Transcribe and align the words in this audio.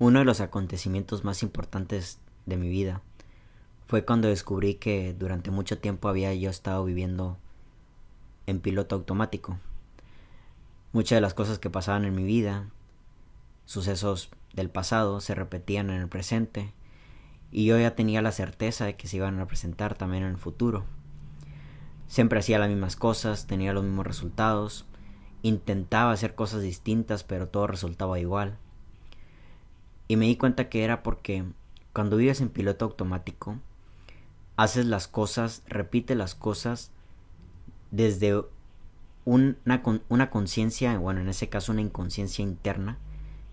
Uno 0.00 0.20
de 0.20 0.24
los 0.24 0.40
acontecimientos 0.40 1.24
más 1.24 1.42
importantes 1.42 2.20
de 2.46 2.56
mi 2.56 2.68
vida 2.68 3.02
fue 3.88 4.04
cuando 4.04 4.28
descubrí 4.28 4.74
que 4.74 5.12
durante 5.12 5.50
mucho 5.50 5.78
tiempo 5.78 6.08
había 6.08 6.32
yo 6.34 6.50
estado 6.50 6.84
viviendo 6.84 7.36
en 8.46 8.60
piloto 8.60 8.94
automático. 8.94 9.58
Muchas 10.92 11.16
de 11.16 11.20
las 11.20 11.34
cosas 11.34 11.58
que 11.58 11.68
pasaban 11.68 12.04
en 12.04 12.14
mi 12.14 12.22
vida, 12.22 12.68
sucesos 13.64 14.30
del 14.52 14.70
pasado, 14.70 15.20
se 15.20 15.34
repetían 15.34 15.90
en 15.90 16.00
el 16.00 16.08
presente 16.08 16.72
y 17.50 17.64
yo 17.64 17.76
ya 17.76 17.96
tenía 17.96 18.22
la 18.22 18.30
certeza 18.30 18.84
de 18.84 18.94
que 18.94 19.08
se 19.08 19.16
iban 19.16 19.40
a 19.40 19.48
presentar 19.48 19.96
también 19.96 20.22
en 20.22 20.30
el 20.30 20.38
futuro. 20.38 20.84
Siempre 22.06 22.38
hacía 22.38 22.60
las 22.60 22.68
mismas 22.68 22.94
cosas, 22.94 23.48
tenía 23.48 23.72
los 23.72 23.82
mismos 23.82 24.06
resultados, 24.06 24.86
intentaba 25.42 26.12
hacer 26.12 26.36
cosas 26.36 26.62
distintas, 26.62 27.24
pero 27.24 27.48
todo 27.48 27.66
resultaba 27.66 28.20
igual. 28.20 28.58
Y 30.08 30.16
me 30.16 30.24
di 30.24 30.36
cuenta 30.36 30.70
que 30.70 30.84
era 30.84 31.02
porque 31.02 31.44
cuando 31.92 32.16
vives 32.16 32.40
en 32.40 32.48
piloto 32.48 32.86
automático, 32.86 33.58
haces 34.56 34.86
las 34.86 35.06
cosas, 35.06 35.62
repite 35.66 36.14
las 36.14 36.34
cosas 36.34 36.90
desde 37.90 38.42
una, 39.26 39.82
una 40.08 40.30
conciencia, 40.30 40.96
bueno, 40.98 41.20
en 41.20 41.28
ese 41.28 41.50
caso 41.50 41.72
una 41.72 41.82
inconsciencia 41.82 42.42
interna, 42.42 42.96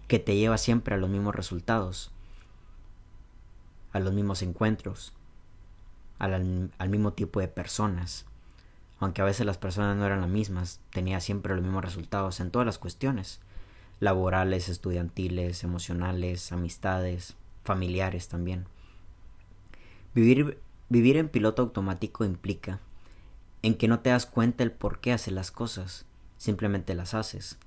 que 0.08 0.20
te 0.20 0.36
lleva 0.38 0.58
siempre 0.58 0.96
a 0.96 0.98
los 0.98 1.10
mismos 1.10 1.36
resultados, 1.36 2.12
a 3.91 3.99
los 3.99 4.13
mismos 4.13 4.41
encuentros, 4.41 5.12
al, 6.20 6.72
al 6.77 6.90
mismo 6.90 7.12
tipo 7.12 7.41
de 7.41 7.49
personas. 7.49 8.26
Aunque 8.99 9.22
a 9.22 9.26
veces 9.26 9.46
las 9.46 9.58
personas 9.58 9.98
no 9.98 10.05
eran 10.05 10.22
las 10.22 10.30
mismas, 10.30 10.80
tenía 10.91 11.20
siempre 11.20 11.54
los 11.54 11.63
mismos 11.63 11.84
resultados 11.84 12.40
en 12.40 12.49
todas 12.49 12.66
las 12.66 12.77
cuestiones 12.77 13.41
laborales, 13.99 14.70
estudiantiles, 14.70 15.63
emocionales, 15.63 16.52
amistades, 16.52 17.35
familiares 17.63 18.27
también. 18.27 18.65
Vivir, 20.13 20.60
vivir 20.90 21.18
en 21.18 21.29
piloto 21.29 21.62
automático 21.62 22.26
implica 22.26 22.79
en 23.62 23.76
que 23.76 23.87
no 23.87 23.99
te 23.99 24.12
das 24.12 24.26
cuenta 24.26 24.63
el 24.63 24.71
por 24.71 24.99
qué 24.99 25.12
haces 25.12 25.34
las 25.34 25.52
cosas, 25.52 26.05
simplemente 26.37 26.93
las 26.93 27.13
haces. 27.13 27.57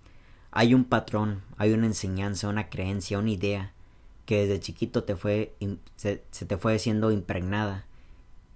Hay 0.50 0.72
un 0.72 0.84
patrón, 0.84 1.42
hay 1.56 1.72
una 1.72 1.86
enseñanza, 1.86 2.48
una 2.48 2.70
creencia, 2.70 3.18
una 3.18 3.30
idea 3.30 3.72
que 4.24 4.46
desde 4.46 4.60
chiquito 4.60 5.04
te 5.04 5.16
fue, 5.16 5.54
se, 5.96 6.22
se 6.30 6.46
te 6.46 6.56
fue 6.56 6.78
siendo 6.78 7.10
impregnada, 7.10 7.86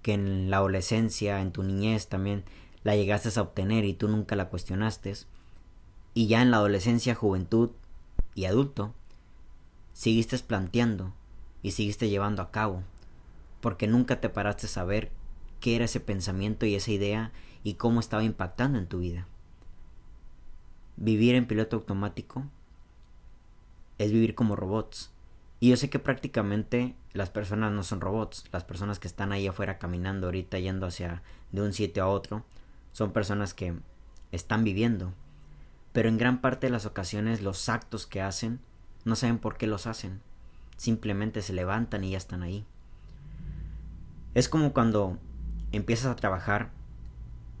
que 0.01 0.13
en 0.13 0.49
la 0.49 0.57
adolescencia, 0.57 1.41
en 1.41 1.51
tu 1.51 1.63
niñez 1.63 2.07
también 2.07 2.43
la 2.83 2.95
llegaste 2.95 3.37
a 3.37 3.41
obtener 3.41 3.85
y 3.85 3.93
tú 3.93 4.07
nunca 4.07 4.35
la 4.35 4.49
cuestionaste 4.49 5.13
y 6.13 6.27
ya 6.27 6.41
en 6.41 6.51
la 6.51 6.57
adolescencia, 6.57 7.15
juventud 7.15 7.71
y 8.35 8.45
adulto, 8.45 8.93
seguiste 9.93 10.37
planteando 10.39 11.13
y 11.61 11.71
seguiste 11.71 12.09
llevando 12.09 12.41
a 12.41 12.51
cabo, 12.51 12.83
porque 13.61 13.87
nunca 13.87 14.21
te 14.21 14.29
paraste 14.29 14.67
a 14.67 14.69
saber 14.69 15.11
qué 15.59 15.75
era 15.75 15.85
ese 15.85 15.99
pensamiento 15.99 16.65
y 16.65 16.75
esa 16.75 16.91
idea 16.91 17.31
y 17.63 17.75
cómo 17.75 17.99
estaba 17.99 18.23
impactando 18.23 18.77
en 18.77 18.87
tu 18.87 18.99
vida. 18.99 19.27
Vivir 20.97 21.35
en 21.35 21.47
piloto 21.47 21.77
automático 21.77 22.43
es 23.97 24.11
vivir 24.11 24.35
como 24.35 24.55
robots. 24.55 25.11
Y 25.59 25.69
yo 25.69 25.77
sé 25.77 25.89
que 25.89 25.99
prácticamente 25.99 26.95
las 27.13 27.29
personas 27.29 27.71
no 27.71 27.83
son 27.83 28.01
robots. 28.01 28.43
Las 28.51 28.65
personas 28.65 28.99
que 28.99 29.07
están 29.07 29.31
ahí 29.31 29.47
afuera 29.47 29.79
caminando 29.79 30.27
ahorita 30.27 30.59
yendo 30.59 30.85
hacia 30.85 31.23
de 31.51 31.61
un 31.61 31.73
sitio 31.73 32.03
a 32.03 32.07
otro 32.07 32.43
son 32.91 33.13
personas 33.13 33.53
que 33.53 33.73
están 34.31 34.63
viviendo 34.63 35.13
pero 35.93 36.09
en 36.09 36.17
gran 36.17 36.41
parte 36.41 36.67
de 36.67 36.71
las 36.71 36.85
ocasiones 36.85 37.41
los 37.41 37.69
actos 37.69 38.05
que 38.05 38.21
hacen 38.21 38.59
no 39.05 39.15
saben 39.15 39.37
por 39.39 39.57
qué 39.57 39.67
los 39.67 39.87
hacen, 39.87 40.21
simplemente 40.75 41.41
se 41.41 41.53
levantan 41.53 42.03
y 42.03 42.11
ya 42.11 42.17
están 42.17 42.43
ahí. 42.43 42.65
Es 44.33 44.49
como 44.49 44.73
cuando 44.73 45.17
empiezas 45.71 46.07
a 46.07 46.15
trabajar 46.15 46.71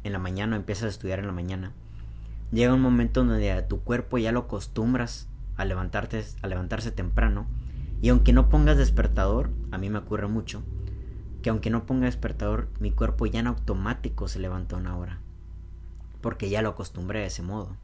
en 0.03 0.11
la 0.11 0.19
mañana 0.19 0.55
empiezas 0.55 0.83
a 0.85 0.89
estudiar 0.89 1.19
en 1.19 1.27
la 1.27 1.33
mañana. 1.33 1.71
Llega 2.51 2.73
un 2.73 2.81
momento 2.81 3.23
donde 3.23 3.51
a 3.51 3.67
tu 3.67 3.81
cuerpo 3.81 4.17
ya 4.17 4.31
lo 4.31 4.41
acostumbras 4.41 5.27
a 5.55 5.65
levantarte, 5.65 6.25
a 6.41 6.47
levantarse 6.47 6.91
temprano. 6.91 7.47
Y 8.01 8.09
aunque 8.09 8.33
no 8.33 8.49
pongas 8.49 8.77
despertador, 8.77 9.49
a 9.71 9.77
mí 9.77 9.89
me 9.89 9.99
ocurre 9.99 10.27
mucho, 10.27 10.61
que 11.41 11.49
aunque 11.49 11.69
no 11.69 11.85
ponga 11.85 12.05
despertador, 12.05 12.67
mi 12.79 12.91
cuerpo 12.91 13.25
ya 13.25 13.39
en 13.39 13.47
automático 13.47 14.27
se 14.27 14.39
levanta 14.39 14.75
una 14.75 14.97
hora. 14.97 15.19
Porque 16.21 16.49
ya 16.49 16.61
lo 16.61 16.69
acostumbré 16.69 17.19
de 17.19 17.27
ese 17.27 17.43
modo. 17.43 17.77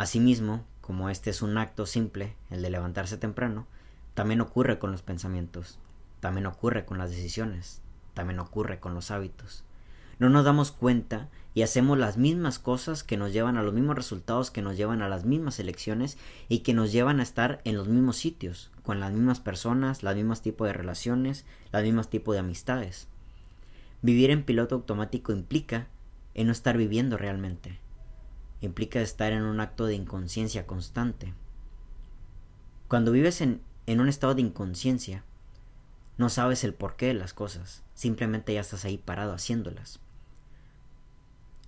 Asimismo, 0.00 0.64
como 0.80 1.10
este 1.10 1.28
es 1.28 1.42
un 1.42 1.58
acto 1.58 1.84
simple, 1.84 2.34
el 2.48 2.62
de 2.62 2.70
levantarse 2.70 3.18
temprano, 3.18 3.66
también 4.14 4.40
ocurre 4.40 4.78
con 4.78 4.92
los 4.92 5.02
pensamientos, 5.02 5.78
también 6.20 6.46
ocurre 6.46 6.86
con 6.86 6.96
las 6.96 7.10
decisiones, 7.10 7.82
también 8.14 8.38
ocurre 8.38 8.80
con 8.80 8.94
los 8.94 9.10
hábitos. 9.10 9.62
No 10.18 10.30
nos 10.30 10.46
damos 10.46 10.72
cuenta 10.72 11.28
y 11.52 11.60
hacemos 11.60 11.98
las 11.98 12.16
mismas 12.16 12.58
cosas 12.58 13.04
que 13.04 13.18
nos 13.18 13.34
llevan 13.34 13.58
a 13.58 13.62
los 13.62 13.74
mismos 13.74 13.94
resultados, 13.94 14.50
que 14.50 14.62
nos 14.62 14.78
llevan 14.78 15.02
a 15.02 15.08
las 15.10 15.26
mismas 15.26 15.60
elecciones 15.60 16.16
y 16.48 16.60
que 16.60 16.72
nos 16.72 16.92
llevan 16.92 17.20
a 17.20 17.22
estar 17.22 17.60
en 17.64 17.76
los 17.76 17.86
mismos 17.86 18.16
sitios, 18.16 18.70
con 18.82 19.00
las 19.00 19.12
mismas 19.12 19.40
personas, 19.40 20.02
los 20.02 20.16
mismos 20.16 20.40
tipos 20.40 20.66
de 20.66 20.72
relaciones, 20.72 21.44
los 21.74 21.82
mismos 21.82 22.08
tipos 22.08 22.32
de 22.32 22.38
amistades. 22.38 23.06
Vivir 24.00 24.30
en 24.30 24.44
piloto 24.44 24.76
automático 24.76 25.30
implica 25.30 25.88
en 26.32 26.46
no 26.46 26.52
estar 26.54 26.78
viviendo 26.78 27.18
realmente 27.18 27.80
implica 28.60 29.00
estar 29.00 29.32
en 29.32 29.42
un 29.42 29.60
acto 29.60 29.86
de 29.86 29.94
inconsciencia 29.94 30.66
constante. 30.66 31.34
Cuando 32.88 33.12
vives 33.12 33.40
en, 33.40 33.60
en 33.86 34.00
un 34.00 34.08
estado 34.08 34.34
de 34.34 34.42
inconsciencia, 34.42 35.24
no 36.18 36.28
sabes 36.28 36.64
el 36.64 36.74
porqué 36.74 37.06
de 37.06 37.14
las 37.14 37.32
cosas, 37.32 37.82
simplemente 37.94 38.52
ya 38.52 38.60
estás 38.60 38.84
ahí 38.84 38.98
parado 38.98 39.32
haciéndolas. 39.32 40.00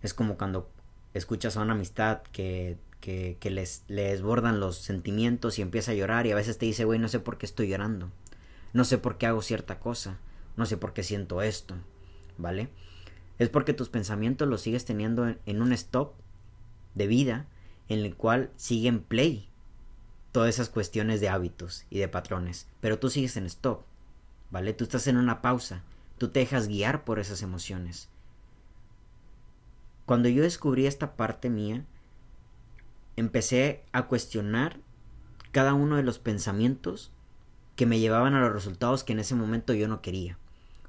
Es 0.02 0.14
como 0.14 0.36
cuando 0.36 0.68
escuchas 1.14 1.56
a 1.56 1.62
una 1.62 1.72
amistad 1.72 2.22
que, 2.32 2.76
que, 3.00 3.36
que 3.40 3.50
les, 3.50 3.84
les 3.88 4.12
desbordan 4.12 4.60
los 4.60 4.76
sentimientos 4.76 5.58
y 5.58 5.62
empieza 5.62 5.92
a 5.92 5.94
llorar 5.94 6.26
y 6.26 6.32
a 6.32 6.36
veces 6.36 6.58
te 6.58 6.66
dice, 6.66 6.84
güey, 6.84 6.98
no 6.98 7.08
sé 7.08 7.20
por 7.20 7.38
qué 7.38 7.46
estoy 7.46 7.68
llorando, 7.68 8.10
no 8.72 8.84
sé 8.84 8.98
por 8.98 9.16
qué 9.16 9.26
hago 9.26 9.42
cierta 9.42 9.78
cosa, 9.78 10.18
no 10.56 10.66
sé 10.66 10.76
por 10.76 10.92
qué 10.92 11.02
siento 11.02 11.40
esto, 11.40 11.76
¿vale? 12.36 12.68
Es 13.38 13.48
porque 13.48 13.72
tus 13.72 13.88
pensamientos 13.88 14.48
los 14.48 14.60
sigues 14.60 14.84
teniendo 14.84 15.26
en, 15.26 15.38
en 15.46 15.62
un 15.62 15.72
stop 15.72 16.12
de 16.94 17.06
vida 17.06 17.46
en 17.88 18.00
el 18.00 18.16
cual 18.16 18.50
sigue 18.56 18.88
en 18.88 19.00
play 19.00 19.48
todas 20.32 20.48
esas 20.48 20.70
cuestiones 20.70 21.20
de 21.20 21.28
hábitos 21.28 21.84
y 21.90 21.98
de 21.98 22.08
patrones, 22.08 22.66
pero 22.80 22.98
tú 22.98 23.10
sigues 23.10 23.36
en 23.36 23.46
stop, 23.46 23.82
¿vale? 24.50 24.72
Tú 24.72 24.84
estás 24.84 25.06
en 25.06 25.18
una 25.18 25.42
pausa, 25.42 25.82
tú 26.18 26.28
te 26.28 26.40
dejas 26.40 26.68
guiar 26.68 27.04
por 27.04 27.18
esas 27.18 27.42
emociones. 27.42 28.08
Cuando 30.06 30.28
yo 30.28 30.42
descubrí 30.42 30.86
esta 30.86 31.16
parte 31.16 31.50
mía, 31.50 31.84
empecé 33.16 33.84
a 33.92 34.06
cuestionar 34.06 34.78
cada 35.52 35.74
uno 35.74 35.96
de 35.96 36.02
los 36.02 36.18
pensamientos 36.18 37.12
que 37.76 37.84
me 37.84 37.98
llevaban 37.98 38.34
a 38.34 38.40
los 38.40 38.52
resultados 38.52 39.04
que 39.04 39.12
en 39.12 39.18
ese 39.18 39.34
momento 39.34 39.74
yo 39.74 39.86
no 39.86 40.00
quería, 40.00 40.38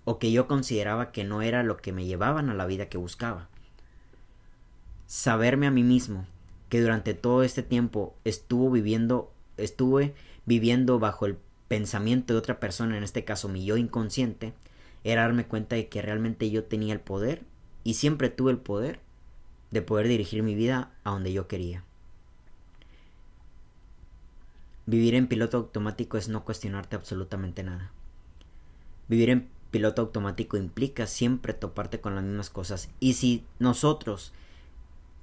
o 0.06 0.20
que 0.20 0.32
yo 0.32 0.48
consideraba 0.48 1.12
que 1.12 1.26
no 1.26 1.42
era 1.42 1.64
lo 1.64 1.78
que 1.78 1.92
me 1.92 2.06
llevaban 2.06 2.50
a 2.50 2.54
la 2.54 2.66
vida 2.66 2.88
que 2.88 2.98
buscaba 2.98 3.50
saberme 5.14 5.68
a 5.68 5.72
mí 5.72 5.84
mismo 5.84 6.26
que 6.70 6.82
durante 6.82 7.14
todo 7.14 7.44
este 7.44 7.62
tiempo 7.62 8.16
estuvo 8.24 8.72
viviendo, 8.72 9.32
estuve 9.58 10.16
viviendo 10.48 10.98
bajo 10.98 11.28
el 11.28 11.38
pensamiento 11.68 12.34
de 12.34 12.40
otra 12.40 12.60
persona, 12.60 12.98
en 12.98 13.04
este 13.04 13.24
caso 13.24 13.48
mi 13.48 13.64
yo 13.64 13.78
inconsciente, 13.78 14.56
era 15.04 15.22
darme 15.22 15.46
cuenta 15.46 15.76
de 15.76 15.88
que 15.88 16.02
realmente 16.02 16.50
yo 16.50 16.64
tenía 16.64 16.94
el 16.94 17.00
poder 17.00 17.44
y 17.84 17.94
siempre 17.94 18.30
tuve 18.30 18.54
el 18.54 18.58
poder 18.58 19.02
de 19.70 19.84
poder 19.84 20.08
dirigir 20.08 20.42
mi 20.42 20.56
vida 20.56 20.90
a 21.04 21.12
donde 21.12 21.32
yo 21.32 21.48
quería. 21.48 21.84
Vivir 24.88 25.14
en 25.14 25.28
piloto 25.28 25.58
automático 25.58 26.18
es 26.18 26.28
no 26.28 26.44
cuestionarte 26.44 26.96
absolutamente 26.96 27.62
nada. 27.62 27.92
Vivir 29.08 29.30
en 29.30 29.48
piloto 29.70 30.02
automático 30.02 30.58
implica 30.58 31.06
siempre 31.06 31.54
toparte 31.54 32.02
con 32.02 32.16
las 32.16 32.24
mismas 32.24 32.50
cosas. 32.50 32.90
Y 33.00 33.14
si 33.14 33.46
nosotros 33.60 34.34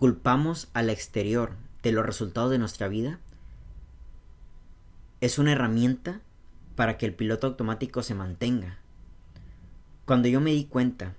culpamos 0.01 0.71
al 0.73 0.89
exterior 0.89 1.53
de 1.83 1.93
los 1.93 2.07
resultados 2.07 2.51
de 2.51 2.57
nuestra 2.57 2.89
vida, 2.89 3.19
es 5.21 5.39
una 5.39 5.53
herramienta 5.53 6.23
para 6.75 6.97
que 6.97 7.05
el 7.05 7.13
piloto 7.13 7.49
automático 7.49 8.03
se 8.03 8.15
mantenga. 8.15 8.79
Cuando 10.07 10.29
yo 10.29 10.41
me 10.41 10.53
di 10.53 10.65
cuenta 10.65 11.17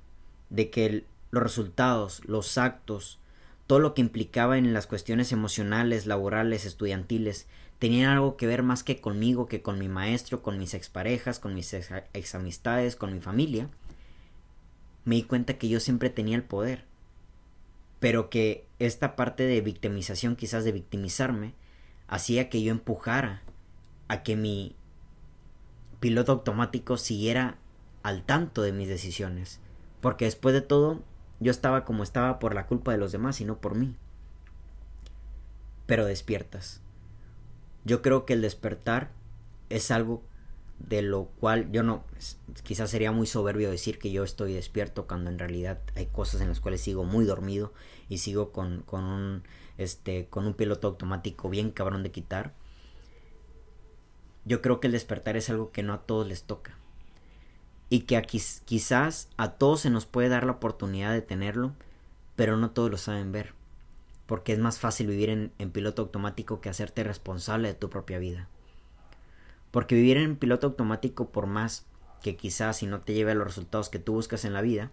de 0.49 0.71
que 0.71 1.05
los 1.29 1.43
resultados, 1.43 2.25
los 2.25 2.57
actos, 2.57 3.19
todo 3.67 3.77
lo 3.77 3.93
que 3.93 4.01
implicaba 4.01 4.57
en 4.57 4.73
las 4.73 4.87
cuestiones 4.87 5.31
emocionales, 5.31 6.07
laborales, 6.07 6.65
estudiantiles, 6.65 7.45
tenían 7.77 8.09
algo 8.09 8.35
que 8.35 8.47
ver 8.47 8.63
más 8.63 8.83
que 8.83 8.99
conmigo, 8.99 9.45
que 9.45 9.61
con 9.61 9.77
mi 9.77 9.89
maestro, 9.89 10.41
con 10.41 10.57
mis 10.57 10.73
exparejas, 10.73 11.37
con 11.37 11.53
mis 11.53 11.71
ex, 11.75 11.91
ex 12.13 12.33
amistades, 12.33 12.95
con 12.95 13.13
mi 13.13 13.19
familia, 13.19 13.69
me 15.05 15.17
di 15.17 15.21
cuenta 15.21 15.59
que 15.59 15.69
yo 15.69 15.79
siempre 15.79 16.09
tenía 16.09 16.35
el 16.35 16.43
poder 16.43 16.89
pero 18.01 18.31
que 18.31 18.65
esta 18.79 19.15
parte 19.15 19.43
de 19.43 19.61
victimización, 19.61 20.35
quizás 20.35 20.65
de 20.65 20.71
victimizarme, 20.71 21.53
hacía 22.07 22.49
que 22.49 22.63
yo 22.63 22.71
empujara 22.71 23.43
a 24.07 24.23
que 24.23 24.35
mi 24.35 24.75
piloto 25.99 26.31
automático 26.31 26.97
siguiera 26.97 27.59
al 28.01 28.23
tanto 28.23 28.63
de 28.63 28.73
mis 28.73 28.87
decisiones. 28.87 29.59
Porque 30.01 30.25
después 30.25 30.53
de 30.55 30.61
todo, 30.61 31.03
yo 31.39 31.51
estaba 31.51 31.85
como 31.85 32.01
estaba 32.01 32.39
por 32.39 32.55
la 32.55 32.65
culpa 32.65 32.91
de 32.91 32.97
los 32.97 33.11
demás 33.11 33.39
y 33.39 33.45
no 33.45 33.59
por 33.59 33.75
mí. 33.75 33.95
Pero 35.85 36.05
despiertas. 36.05 36.81
Yo 37.85 38.01
creo 38.01 38.25
que 38.25 38.33
el 38.33 38.41
despertar 38.41 39.11
es 39.69 39.91
algo 39.91 40.23
de 40.87 41.01
lo 41.01 41.25
cual 41.39 41.71
yo 41.71 41.83
no, 41.83 42.03
quizás 42.63 42.89
sería 42.89 43.11
muy 43.11 43.27
soberbio 43.27 43.69
decir 43.69 43.99
que 43.99 44.11
yo 44.11 44.23
estoy 44.23 44.53
despierto 44.53 45.07
cuando 45.07 45.29
en 45.29 45.39
realidad 45.39 45.79
hay 45.95 46.07
cosas 46.07 46.41
en 46.41 46.49
las 46.49 46.59
cuales 46.59 46.81
sigo 46.81 47.03
muy 47.03 47.25
dormido 47.25 47.73
y 48.09 48.17
sigo 48.19 48.51
con, 48.51 48.81
con 48.83 49.03
un, 49.03 49.43
este, 49.77 50.27
con 50.27 50.45
un 50.45 50.53
piloto 50.53 50.87
automático 50.87 51.49
bien 51.49 51.71
cabrón 51.71 52.03
de 52.03 52.11
quitar. 52.11 52.53
Yo 54.43 54.61
creo 54.61 54.79
que 54.79 54.87
el 54.87 54.93
despertar 54.93 55.37
es 55.37 55.49
algo 55.49 55.71
que 55.71 55.83
no 55.83 55.93
a 55.93 56.01
todos 56.01 56.27
les 56.27 56.43
toca. 56.43 56.77
Y 57.89 58.01
que 58.01 58.17
aquí, 58.17 58.41
quizás 58.65 59.29
a 59.37 59.51
todos 59.51 59.81
se 59.81 59.89
nos 59.89 60.05
puede 60.05 60.29
dar 60.29 60.45
la 60.45 60.53
oportunidad 60.53 61.11
de 61.11 61.21
tenerlo, 61.21 61.73
pero 62.35 62.57
no 62.57 62.71
todos 62.71 62.89
lo 62.89 62.97
saben 62.97 63.31
ver. 63.31 63.53
Porque 64.25 64.53
es 64.53 64.59
más 64.59 64.79
fácil 64.79 65.07
vivir 65.07 65.29
en, 65.29 65.51
en 65.59 65.71
piloto 65.71 66.01
automático 66.01 66.61
que 66.61 66.69
hacerte 66.69 67.03
responsable 67.03 67.67
de 67.67 67.73
tu 67.75 67.89
propia 67.89 68.17
vida. 68.17 68.47
Porque 69.71 69.95
vivir 69.95 70.17
en 70.17 70.35
piloto 70.35 70.67
automático, 70.67 71.31
por 71.31 71.47
más 71.47 71.85
que 72.21 72.35
quizás 72.35 72.77
si 72.77 72.85
no 72.85 73.01
te 73.01 73.13
lleve 73.13 73.31
a 73.31 73.35
los 73.35 73.47
resultados 73.47 73.89
que 73.89 73.99
tú 73.99 74.13
buscas 74.13 74.45
en 74.45 74.53
la 74.53 74.61
vida, 74.61 74.91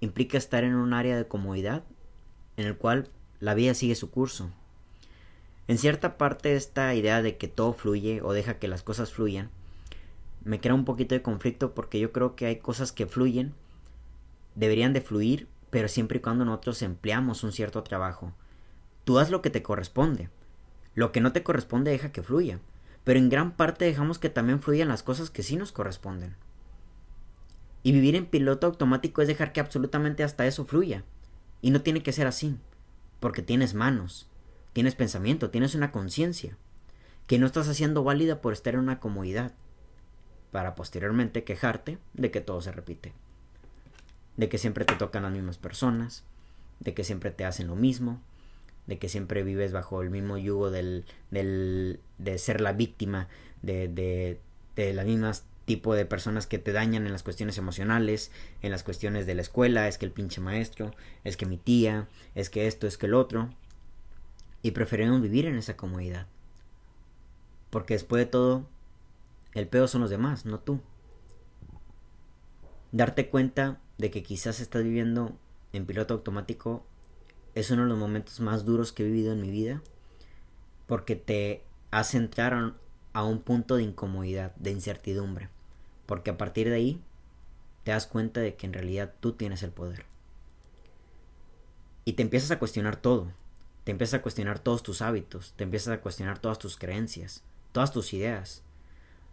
implica 0.00 0.38
estar 0.38 0.64
en 0.64 0.74
un 0.74 0.94
área 0.94 1.16
de 1.16 1.28
comodidad 1.28 1.82
en 2.56 2.66
el 2.66 2.76
cual 2.76 3.08
la 3.40 3.54
vida 3.54 3.74
sigue 3.74 3.94
su 3.94 4.10
curso. 4.10 4.50
En 5.68 5.78
cierta 5.78 6.16
parte 6.16 6.56
esta 6.56 6.94
idea 6.94 7.22
de 7.22 7.36
que 7.36 7.48
todo 7.48 7.72
fluye 7.72 8.22
o 8.22 8.32
deja 8.32 8.58
que 8.58 8.68
las 8.68 8.82
cosas 8.82 9.12
fluyan 9.12 9.50
me 10.44 10.60
crea 10.60 10.74
un 10.74 10.84
poquito 10.84 11.14
de 11.14 11.22
conflicto 11.22 11.74
porque 11.74 12.00
yo 12.00 12.12
creo 12.12 12.34
que 12.34 12.46
hay 12.46 12.56
cosas 12.56 12.92
que 12.92 13.06
fluyen, 13.06 13.52
deberían 14.54 14.92
de 14.92 15.00
fluir, 15.00 15.48
pero 15.70 15.88
siempre 15.88 16.18
y 16.18 16.20
cuando 16.20 16.44
nosotros 16.44 16.82
empleamos 16.82 17.44
un 17.44 17.52
cierto 17.52 17.82
trabajo. 17.82 18.32
Tú 19.04 19.18
haz 19.18 19.30
lo 19.30 19.42
que 19.42 19.50
te 19.50 19.62
corresponde. 19.62 20.30
Lo 20.94 21.12
que 21.12 21.20
no 21.20 21.32
te 21.32 21.42
corresponde 21.42 21.90
deja 21.90 22.12
que 22.12 22.22
fluya 22.22 22.58
pero 23.04 23.18
en 23.18 23.28
gran 23.28 23.52
parte 23.52 23.84
dejamos 23.84 24.18
que 24.18 24.30
también 24.30 24.60
fluyan 24.60 24.88
las 24.88 25.02
cosas 25.02 25.30
que 25.30 25.42
sí 25.42 25.56
nos 25.56 25.72
corresponden. 25.72 26.36
Y 27.82 27.92
vivir 27.92 28.14
en 28.14 28.26
piloto 28.26 28.66
automático 28.66 29.22
es 29.22 29.28
dejar 29.28 29.52
que 29.52 29.60
absolutamente 29.60 30.22
hasta 30.22 30.46
eso 30.46 30.64
fluya. 30.64 31.04
Y 31.62 31.70
no 31.70 31.80
tiene 31.82 32.02
que 32.02 32.12
ser 32.12 32.26
así, 32.26 32.56
porque 33.20 33.42
tienes 33.42 33.74
manos, 33.74 34.28
tienes 34.72 34.94
pensamiento, 34.94 35.50
tienes 35.50 35.74
una 35.74 35.92
conciencia, 35.92 36.56
que 37.26 37.38
no 37.38 37.46
estás 37.46 37.68
haciendo 37.68 38.04
válida 38.04 38.40
por 38.40 38.52
estar 38.52 38.74
en 38.74 38.80
una 38.80 39.00
comodidad, 39.00 39.52
para 40.50 40.74
posteriormente 40.74 41.44
quejarte 41.44 41.98
de 42.14 42.30
que 42.30 42.40
todo 42.40 42.60
se 42.60 42.72
repite, 42.72 43.12
de 44.36 44.48
que 44.48 44.58
siempre 44.58 44.84
te 44.84 44.96
tocan 44.96 45.22
las 45.22 45.32
mismas 45.32 45.58
personas, 45.58 46.24
de 46.80 46.94
que 46.94 47.04
siempre 47.04 47.30
te 47.30 47.44
hacen 47.44 47.68
lo 47.68 47.76
mismo, 47.76 48.20
de 48.86 48.98
que 48.98 49.08
siempre 49.08 49.42
vives 49.42 49.72
bajo 49.72 50.02
el 50.02 50.10
mismo 50.10 50.36
yugo 50.38 50.70
del, 50.70 51.04
del 51.30 52.00
de 52.18 52.38
ser 52.38 52.60
la 52.60 52.72
víctima 52.72 53.28
de, 53.62 53.88
de, 53.88 54.40
de 54.76 54.92
las 54.94 55.06
mismas 55.06 55.44
tipo 55.70 55.94
de 55.94 56.04
personas 56.04 56.48
que 56.48 56.58
te 56.58 56.72
dañan 56.72 57.06
en 57.06 57.12
las 57.12 57.22
cuestiones 57.22 57.56
emocionales, 57.56 58.32
en 58.60 58.72
las 58.72 58.82
cuestiones 58.82 59.24
de 59.24 59.36
la 59.36 59.42
escuela, 59.42 59.86
es 59.86 59.98
que 59.98 60.06
el 60.06 60.10
pinche 60.10 60.40
maestro, 60.40 60.92
es 61.22 61.36
que 61.36 61.46
mi 61.46 61.58
tía, 61.58 62.08
es 62.34 62.50
que 62.50 62.66
esto, 62.66 62.88
es 62.88 62.98
que 62.98 63.06
el 63.06 63.14
otro. 63.14 63.50
Y 64.62 64.72
preferimos 64.72 65.22
vivir 65.22 65.46
en 65.46 65.54
esa 65.54 65.76
comodidad. 65.76 66.26
Porque 67.70 67.94
después 67.94 68.18
de 68.18 68.26
todo, 68.26 68.66
el 69.54 69.68
peor 69.68 69.86
son 69.86 70.00
los 70.00 70.10
demás, 70.10 70.44
no 70.44 70.58
tú. 70.58 70.80
Darte 72.90 73.28
cuenta 73.28 73.78
de 73.96 74.10
que 74.10 74.24
quizás 74.24 74.58
estás 74.58 74.82
viviendo 74.82 75.36
en 75.72 75.86
piloto 75.86 76.14
automático 76.14 76.84
es 77.54 77.70
uno 77.70 77.82
de 77.82 77.88
los 77.88 77.98
momentos 77.98 78.40
más 78.40 78.64
duros 78.64 78.92
que 78.92 79.02
he 79.02 79.06
vivido 79.06 79.32
en 79.32 79.40
mi 79.40 79.50
vida 79.50 79.82
porque 80.86 81.16
te 81.16 81.62
hace 81.90 82.16
entrar 82.16 82.74
a 83.12 83.24
un 83.24 83.40
punto 83.40 83.76
de 83.76 83.82
incomodidad, 83.82 84.54
de 84.56 84.70
incertidumbre, 84.70 85.48
porque 86.06 86.30
a 86.30 86.36
partir 86.36 86.68
de 86.68 86.74
ahí 86.74 87.00
te 87.84 87.92
das 87.92 88.06
cuenta 88.06 88.40
de 88.40 88.54
que 88.54 88.66
en 88.66 88.72
realidad 88.72 89.14
tú 89.20 89.32
tienes 89.32 89.62
el 89.62 89.70
poder. 89.70 90.04
Y 92.04 92.14
te 92.14 92.22
empiezas 92.22 92.50
a 92.50 92.58
cuestionar 92.58 92.96
todo, 92.96 93.28
te 93.84 93.92
empiezas 93.92 94.20
a 94.20 94.22
cuestionar 94.22 94.58
todos 94.58 94.82
tus 94.82 95.02
hábitos, 95.02 95.54
te 95.56 95.64
empiezas 95.64 95.94
a 95.94 96.00
cuestionar 96.00 96.38
todas 96.38 96.58
tus 96.58 96.76
creencias, 96.76 97.44
todas 97.72 97.92
tus 97.92 98.12
ideas, 98.12 98.62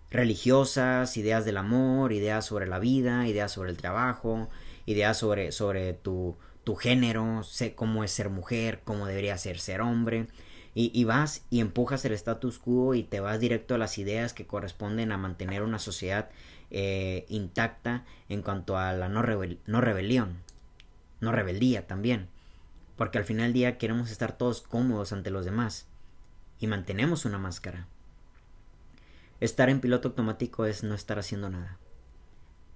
religiosas, 0.10 1.18
ideas 1.18 1.46
del 1.46 1.58
amor, 1.58 2.14
ideas 2.14 2.46
sobre 2.46 2.68
la 2.68 2.80
vida, 2.80 3.28
ideas 3.28 3.52
sobre 3.52 3.72
el 3.72 3.78
trabajo, 3.78 4.50
ideas 4.86 5.18
sobre, 5.18 5.52
sobre 5.52 5.94
tu, 5.94 6.38
tu 6.68 6.76
género, 6.76 7.44
sé 7.44 7.76
cómo 7.76 8.04
es 8.04 8.12
ser 8.12 8.30
mujer, 8.30 8.82
cómo 8.84 9.06
debería 9.06 9.38
ser 9.38 9.58
ser 9.58 9.80
hombre. 9.80 10.28
Y, 10.76 11.06
vas 11.06 11.46
y 11.50 11.62
empujas 11.62 12.04
el 12.04 12.12
status 12.12 12.60
quo 12.60 12.94
y 12.94 13.04
te 13.04 13.22
vas 13.22 13.40
directo 13.40 13.74
a 13.74 13.78
las 13.78 13.98
ideas 13.98 14.34
que 14.34 14.46
corresponden 14.46 15.14
a 15.14 15.18
mantener 15.18 15.64
una 15.64 15.80
sociedad 15.80 16.30
eh, 16.70 17.26
intacta 17.30 18.04
en 18.28 18.42
cuanto 18.42 18.78
a 18.78 18.92
la 18.92 19.08
no, 19.08 19.24
no 19.66 19.82
rebelión, 19.82 20.38
no 21.22 21.32
rebeldía 21.32 21.88
también. 21.88 22.28
Porque 22.98 23.18
al 23.18 23.24
final 23.24 23.46
del 23.46 23.54
día 23.54 23.78
queremos 23.78 24.12
estar 24.12 24.38
todos 24.38 24.62
cómodos 24.62 25.14
ante 25.14 25.32
los 25.32 25.46
demás 25.46 25.88
y 26.60 26.68
mantenemos 26.68 27.24
una 27.24 27.38
máscara. 27.38 27.88
Estar 29.40 29.70
en 29.70 29.80
piloto 29.80 30.10
automático 30.10 30.66
es 30.66 30.84
no 30.84 30.96
estar 30.96 31.18
haciendo 31.18 31.50
nada. 31.50 31.78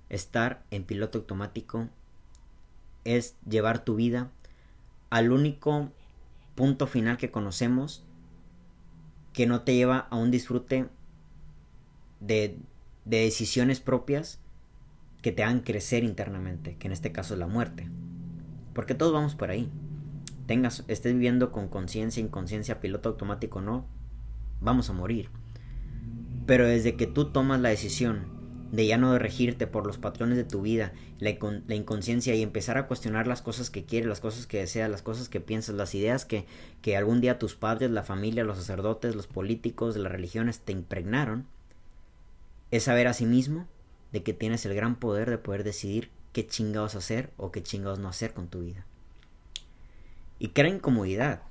Estar 0.07 0.63
en 0.71 0.85
piloto 0.85 1.17
automático 1.17 1.89
es 3.03 3.35
llevar 3.47 3.83
tu 3.83 3.95
vida 3.95 4.31
al 5.09 5.31
único 5.31 5.91
punto 6.55 6.87
final 6.87 7.17
que 7.17 7.31
conocemos 7.31 8.03
que 9.33 9.47
no 9.47 9.61
te 9.61 9.75
lleva 9.75 10.07
a 10.09 10.17
un 10.17 10.31
disfrute 10.31 10.87
de, 12.19 12.57
de 13.05 13.17
decisiones 13.21 13.79
propias 13.79 14.39
que 15.21 15.31
te 15.31 15.43
hagan 15.43 15.61
crecer 15.61 16.03
internamente, 16.03 16.75
que 16.77 16.87
en 16.87 16.93
este 16.93 17.11
caso 17.11 17.33
es 17.33 17.39
la 17.39 17.47
muerte. 17.47 17.87
Porque 18.73 18.95
todos 18.95 19.13
vamos 19.13 19.35
por 19.35 19.49
ahí. 19.49 19.69
Tengas, 20.47 20.83
estés 20.87 21.13
viviendo 21.13 21.51
con 21.51 21.67
conciencia, 21.67 22.21
inconsciencia, 22.21 22.81
piloto 22.81 23.09
automático 23.09 23.61
no, 23.61 23.85
vamos 24.59 24.89
a 24.89 24.93
morir. 24.93 25.29
Pero 26.45 26.67
desde 26.67 26.95
que 26.95 27.07
tú 27.07 27.31
tomas 27.31 27.61
la 27.61 27.69
decisión 27.69 28.40
de 28.71 28.87
ya 28.87 28.97
no 28.97 29.17
regirte 29.19 29.67
por 29.67 29.85
los 29.85 29.97
patrones 29.97 30.37
de 30.37 30.45
tu 30.45 30.61
vida, 30.61 30.93
la, 31.19 31.31
inconsciencia 31.75 32.33
y 32.35 32.41
empezar 32.41 32.77
a 32.77 32.87
cuestionar 32.87 33.27
las 33.27 33.41
cosas 33.41 33.69
que 33.69 33.83
quieres, 33.83 34.07
las 34.07 34.21
cosas 34.21 34.47
que 34.47 34.59
deseas, 34.59 34.89
las 34.89 35.01
cosas 35.01 35.27
que 35.27 35.41
piensas, 35.41 35.75
las 35.75 35.93
ideas 35.93 36.23
que, 36.23 36.45
que 36.81 36.95
algún 36.95 37.19
día 37.19 37.37
tus 37.37 37.55
padres, 37.55 37.91
la 37.91 38.03
familia, 38.03 38.45
los 38.45 38.57
sacerdotes, 38.57 39.15
los 39.15 39.27
políticos, 39.27 39.97
las 39.97 40.11
religiones 40.11 40.61
te 40.61 40.71
impregnaron, 40.71 41.45
es 42.71 42.83
saber 42.83 43.07
a 43.07 43.13
sí 43.13 43.25
mismo 43.25 43.67
de 44.13 44.23
que 44.23 44.33
tienes 44.33 44.65
el 44.65 44.73
gran 44.73 44.95
poder 44.95 45.29
de 45.29 45.37
poder 45.37 45.65
decidir 45.65 46.09
qué 46.31 46.47
chingados 46.47 46.95
hacer 46.95 47.29
o 47.35 47.51
qué 47.51 47.61
chingados 47.61 47.99
no 47.99 48.07
hacer 48.07 48.33
con 48.33 48.47
tu 48.47 48.61
vida. 48.61 48.85
Y 50.39 50.49
crea 50.49 50.73
incomodidad. 50.73 51.41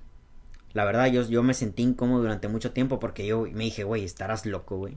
La 0.73 0.85
verdad, 0.85 1.07
yo, 1.13 1.29
yo 1.29 1.43
me 1.43 1.53
sentí 1.53 1.83
incómodo 1.83 2.23
durante 2.23 2.49
mucho 2.49 2.73
tiempo 2.73 2.99
porque 2.99 3.27
yo 3.27 3.43
me 3.53 3.65
dije, 3.65 3.85
güey, 3.85 4.05
estarás 4.05 4.47
loco, 4.47 4.79
güey 4.79 4.97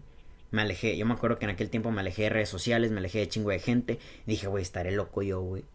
me 0.53 0.61
alejé, 0.61 0.95
yo 0.95 1.07
me 1.07 1.13
acuerdo 1.15 1.39
que 1.39 1.45
en 1.45 1.51
aquel 1.51 1.71
tiempo 1.71 1.89
me 1.89 2.01
alejé 2.01 2.23
de 2.23 2.29
redes 2.29 2.47
sociales, 2.47 2.91
me 2.91 2.99
alejé 2.99 3.17
de 3.17 3.27
chingo 3.27 3.49
de 3.49 3.57
gente, 3.57 3.99
dije, 4.27 4.45
güey, 4.45 4.61
estaré 4.61 4.91
loco 4.91 5.23
yo, 5.23 5.41
güey. 5.41 5.65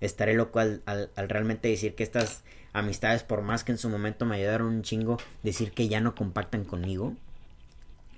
Estaré 0.00 0.34
loco 0.34 0.58
al, 0.58 0.82
al, 0.86 1.08
realmente 1.28 1.68
decir 1.68 1.94
que 1.94 2.02
estas 2.02 2.42
amistades, 2.72 3.22
por 3.22 3.42
más 3.42 3.62
que 3.62 3.70
en 3.70 3.78
su 3.78 3.88
momento 3.88 4.26
me 4.26 4.34
ayudaron 4.34 4.66
un 4.66 4.82
chingo, 4.82 5.18
decir 5.44 5.70
que 5.70 5.86
ya 5.86 6.00
no 6.00 6.16
compactan 6.16 6.64
conmigo. 6.64 7.14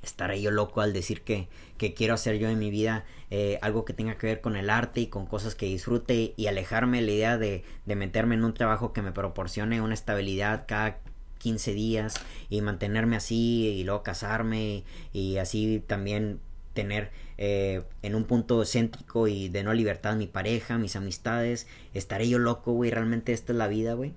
Estaré 0.03 0.41
yo 0.41 0.51
loco 0.51 0.81
al 0.81 0.95
decir 0.95 1.21
que, 1.21 1.49
que 1.77 1.93
quiero 1.93 2.15
hacer 2.15 2.39
yo 2.39 2.49
en 2.49 2.59
mi 2.59 2.71
vida 2.71 3.05
eh, 3.31 3.59
algo 3.61 3.85
que 3.85 3.93
tenga 3.93 4.17
que 4.17 4.27
ver 4.27 4.41
con 4.41 4.57
el 4.57 4.71
arte 4.71 5.03
y 5.03 5.09
con 5.09 5.27
cosas 5.27 5.55
que 5.55 5.67
disfrute 5.67 6.33
y 6.35 6.47
alejarme 6.47 7.03
de 7.03 7.07
la 7.07 7.13
idea 7.13 7.37
de, 7.37 7.63
de 7.85 7.95
meterme 7.95 8.37
en 8.37 8.45
un 8.45 8.55
trabajo 8.55 8.95
que 8.95 9.03
me 9.03 9.13
proporcione 9.13 9.83
una 9.83 9.93
estabilidad 9.93 10.65
cada 10.67 11.01
15 11.45 11.75
días 11.75 12.15
y 12.49 12.63
mantenerme 12.63 13.17
así 13.17 13.69
y 13.69 13.85
luego 13.85 14.03
casarme 14.03 14.83
y 15.13 15.37
así 15.37 15.85
también 15.87 16.41
tener 16.73 17.11
eh, 17.37 17.83
en 18.01 18.15
un 18.15 18.25
punto 18.25 18.65
céntrico 18.65 19.29
y 19.29 19.51
de 19.51 19.63
no 19.63 19.75
libertad 19.75 20.17
mi 20.17 20.27
pareja, 20.27 20.79
mis 20.79 20.97
amistades, 20.97 21.67
estaré 21.93 22.31
yo 22.31 22.39
loco, 22.39 22.73
güey, 22.73 22.91
realmente 22.91 23.35
esta 23.35 23.53
es 23.53 23.59
la 23.59 23.69
vida, 23.69 23.93
güey. 23.93 24.15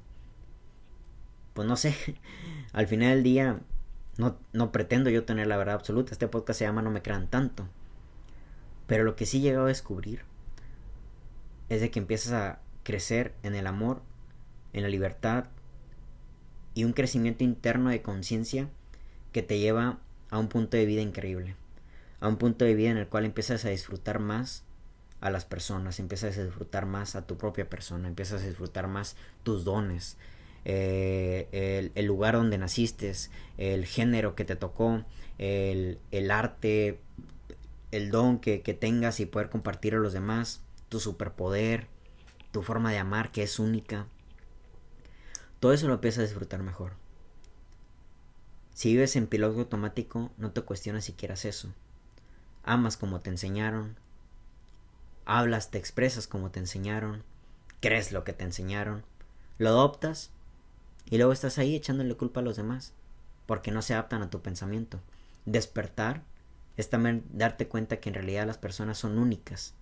Pues 1.54 1.68
no 1.68 1.76
sé, 1.76 1.94
al 2.72 2.88
final 2.88 3.16
del 3.16 3.24
día 3.24 3.60
no, 4.18 4.38
no 4.54 4.72
pretendo 4.72 5.10
yo 5.10 5.26
tener 5.26 5.48
la 5.48 5.58
verdad 5.58 5.76
absoluta, 5.76 6.14
este 6.14 6.30
podcast 6.30 6.60
se 6.60 6.66
llama 6.66 6.82
No 6.82 6.92
me 6.92 7.02
crean 7.02 7.28
tanto. 7.28 7.68
Pero 8.88 9.04
lo 9.04 9.18
que 9.18 9.26
sí 9.26 9.40
he 9.40 9.42
llegado 9.42 9.66
a 9.66 9.68
descubrir 9.68 10.22
es 11.68 11.82
de 11.82 11.92
que 11.92 12.00
empiezas 12.00 12.32
a 12.32 12.62
crecer 12.84 13.34
en 13.44 13.54
el 13.54 13.68
amor, 13.68 14.02
en 14.72 14.84
la 14.84 14.90
libertad 14.90 15.48
y 16.78 16.84
un 16.84 16.94
crecimiento 16.94 17.44
interno 17.44 17.90
de 17.90 18.04
conciencia 18.04 18.70
que 19.32 19.42
te 19.42 19.58
lleva 19.58 19.98
a 20.30 20.38
un 20.38 20.48
punto 20.48 20.78
de 20.78 20.86
vida 20.86 21.02
increíble, 21.02 21.56
a 22.20 22.28
un 22.28 22.38
punto 22.38 22.66
de 22.66 22.76
vida 22.76 22.92
en 22.92 22.98
el 22.98 23.08
cual 23.08 23.26
empiezas 23.26 23.66
a 23.66 23.70
disfrutar 23.70 24.20
más 24.20 24.64
a 25.20 25.32
las 25.32 25.44
personas, 25.44 26.00
empiezas 26.00 26.38
a 26.38 26.44
disfrutar 26.44 26.86
más 26.86 27.16
a 27.16 27.26
tu 27.26 27.36
propia 27.36 27.68
persona, 27.68 28.08
empiezas 28.08 28.44
a 28.44 28.46
disfrutar 28.46 28.88
más 28.88 29.16
tus 29.42 29.66
dones, 29.66 30.18
eh, 30.66 31.90
el, 31.96 32.06
lugar 32.06 32.36
donde 32.36 32.60
naciste, 32.60 33.12
el 33.58 33.88
género 33.88 34.36
que 34.36 34.46
te 34.46 34.56
tocó, 34.56 35.04
el, 35.40 35.98
arte, 36.30 37.00
el 37.90 38.12
don 38.12 38.38
que, 38.38 38.62
que 38.62 38.76
tengas 38.76 39.20
y 39.20 39.26
poder 39.26 39.50
compartir 39.50 39.96
a 39.96 39.98
los 39.98 40.14
demás, 40.14 40.62
tu 40.90 41.00
superpoder, 41.00 41.88
tu 42.52 42.62
forma 42.62 42.92
de 42.92 43.00
amar 43.00 43.32
que 43.32 43.42
es 43.42 43.58
única. 43.58 44.06
Todo 45.60 45.74
eso 45.74 45.88
lo 45.88 45.96
empiezas 45.96 46.20
a 46.20 46.28
disfrutar 46.28 46.62
mejor. 46.64 46.94
Si 48.74 48.90
vives 48.92 49.16
en 49.16 49.28
piloto 49.28 49.60
automático, 49.60 50.32
no 50.38 50.52
te 50.52 50.62
cuestionas 50.62 51.06
si 51.06 51.14
quieras 51.14 51.46
eso. 51.46 51.74
Amas 52.64 52.98
como 52.98 53.22
te 53.22 53.30
enseñaron. 53.30 53.98
Hablas, 55.26 55.72
te 55.72 55.78
expresas 55.78 56.28
como 56.28 56.52
te 56.52 56.60
enseñaron. 56.60 57.24
Crees 57.82 58.12
lo 58.12 58.24
que 58.24 58.34
te 58.34 58.44
enseñaron. 58.44 59.04
Lo 59.58 59.70
adoptas 59.70 60.30
y 61.10 61.18
luego 61.18 61.34
estás 61.34 61.58
ahí 61.58 61.76
echándole 61.76 62.16
culpa 62.16 62.42
a 62.42 62.44
los 62.44 62.58
demás 62.58 62.94
porque 63.48 63.72
no 63.72 63.82
se 63.82 63.94
adaptan 63.94 64.22
a 64.22 64.30
tu 64.30 64.42
pensamiento. 64.42 65.00
Despertar 65.46 66.22
es 66.76 66.92
también 66.92 67.24
darte 67.32 67.68
cuenta 67.68 68.00
que 68.00 68.10
en 68.10 68.16
realidad 68.16 68.46
las 68.46 68.60
personas 68.60 69.00
son 69.00 69.18
únicas, 69.18 69.74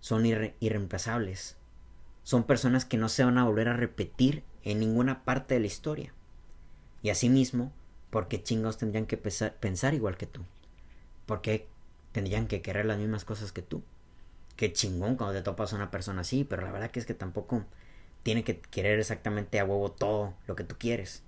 son 0.00 0.24
irreemplazables, 0.26 1.56
son 2.24 2.44
personas 2.44 2.84
que 2.84 2.96
no 2.96 3.08
se 3.08 3.22
van 3.22 3.38
a 3.38 3.44
volver 3.44 3.68
a 3.68 3.76
repetir 3.76 4.42
en 4.64 4.80
ninguna 4.80 5.24
parte 5.24 5.54
de 5.54 5.60
la 5.60 5.66
historia. 5.66 6.12
Y 7.02 7.10
asimismo, 7.10 7.70
¿por 8.10 8.28
qué 8.28 8.42
chingados 8.42 8.78
tendrían 8.78 9.06
que 9.06 9.18
pensar 9.18 9.94
igual 9.94 10.16
que 10.16 10.26
tú? 10.26 10.40
¿Por 11.26 11.42
qué 11.42 11.68
tendrían 12.12 12.48
que 12.48 12.62
querer 12.62 12.86
las 12.86 12.98
mismas 12.98 13.24
cosas 13.26 13.52
que 13.52 13.60
tú? 13.62 13.82
Qué 14.56 14.72
chingón 14.72 15.16
cuando 15.16 15.34
te 15.34 15.42
topas 15.42 15.72
a 15.72 15.76
una 15.76 15.90
persona 15.90 16.22
así, 16.22 16.44
pero 16.44 16.62
la 16.62 16.72
verdad 16.72 16.90
que 16.90 16.98
es 16.98 17.06
que 17.06 17.14
tampoco 17.14 17.64
tiene 18.22 18.42
que 18.42 18.58
querer 18.58 18.98
exactamente 18.98 19.60
a 19.60 19.66
huevo 19.66 19.92
todo 19.92 20.34
lo 20.46 20.56
que 20.56 20.64
tú 20.64 20.76
quieres. 20.78 21.22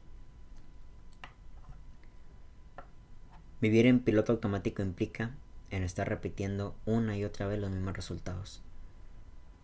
Vivir 3.60 3.86
en 3.86 4.00
piloto 4.00 4.32
automático 4.32 4.80
implica 4.80 5.34
en 5.70 5.82
estar 5.82 6.08
repitiendo 6.08 6.74
una 6.86 7.18
y 7.18 7.24
otra 7.24 7.46
vez 7.46 7.58
los 7.58 7.70
mismos 7.70 7.94
resultados. 7.94 8.62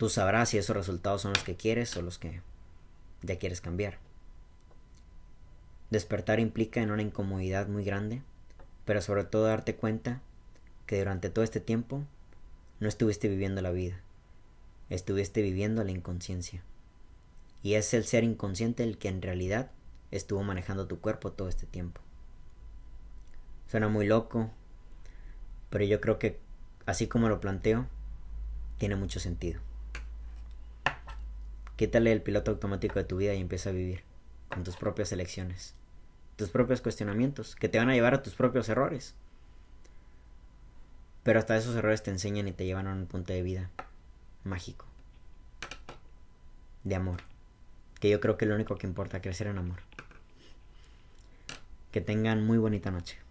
Tú 0.03 0.09
sabrás 0.09 0.49
si 0.49 0.57
esos 0.57 0.75
resultados 0.75 1.21
son 1.21 1.31
los 1.31 1.45
que 1.45 1.55
quieres 1.55 1.95
o 1.95 2.01
los 2.01 2.19
que 2.19 2.41
ya 3.21 3.39
quieres 3.39 3.61
cambiar. 3.61 3.99
Despertar 5.91 6.41
implica 6.41 6.81
en 6.81 6.91
una 6.91 7.03
incomodidad 7.03 7.69
muy 7.69 7.85
grande, 7.85 8.21
pero 8.83 9.01
sobre 9.01 9.23
todo 9.23 9.45
darte 9.45 9.77
cuenta 9.77 10.21
que 10.87 10.99
durante 10.99 11.29
todo 11.29 11.45
este 11.45 11.61
tiempo 11.61 12.03
no 12.81 12.89
estuviste 12.89 13.29
viviendo 13.29 13.61
la 13.61 13.71
vida, 13.71 14.01
estuviste 14.89 15.41
viviendo 15.41 15.85
la 15.85 15.91
inconsciencia. 15.91 16.61
Y 17.61 17.75
es 17.75 17.93
el 17.93 18.03
ser 18.03 18.25
inconsciente 18.25 18.83
el 18.83 18.97
que 18.97 19.07
en 19.07 19.21
realidad 19.21 19.71
estuvo 20.11 20.43
manejando 20.43 20.85
tu 20.85 20.99
cuerpo 20.99 21.31
todo 21.31 21.47
este 21.47 21.65
tiempo. 21.65 22.01
Suena 23.67 23.87
muy 23.87 24.05
loco, 24.05 24.51
pero 25.69 25.85
yo 25.85 26.01
creo 26.01 26.19
que 26.19 26.41
así 26.85 27.07
como 27.07 27.29
lo 27.29 27.39
planteo, 27.39 27.87
tiene 28.77 28.97
mucho 28.97 29.21
sentido. 29.21 29.61
Quítale 31.75 32.11
el 32.11 32.21
piloto 32.21 32.51
automático 32.51 32.99
de 32.99 33.05
tu 33.05 33.17
vida 33.17 33.33
y 33.33 33.41
empieza 33.41 33.69
a 33.69 33.73
vivir 33.73 34.03
con 34.49 34.63
tus 34.63 34.77
propias 34.77 35.11
elecciones 35.11 35.75
tus 36.35 36.49
propios 36.49 36.81
cuestionamientos, 36.81 37.55
que 37.55 37.69
te 37.69 37.77
van 37.77 37.89
a 37.89 37.93
llevar 37.93 38.13
a 38.13 38.23
tus 38.23 38.33
propios 38.33 38.67
errores. 38.69 39.15
Pero 41.23 41.39
hasta 41.39 41.55
esos 41.55 41.75
errores 41.75 42.03
te 42.03 42.11
enseñan 42.11 42.47
y 42.47 42.51
te 42.51 42.65
llevan 42.65 42.87
a 42.87 42.93
un 42.93 43.05
punto 43.05 43.33
de 43.33 43.43
vida 43.43 43.69
mágico. 44.43 44.85
De 46.83 46.95
amor. 46.95 47.21
Que 47.99 48.09
yo 48.09 48.19
creo 48.19 48.35
que 48.35 48.45
es 48.45 48.49
lo 48.49 48.55
único 48.55 48.75
que 48.77 48.87
importa, 48.87 49.21
crecer 49.21 49.47
en 49.47 49.57
amor. 49.57 49.79
Que 51.91 52.01
tengan 52.01 52.45
muy 52.45 52.57
bonita 52.57 52.91
noche. 52.91 53.22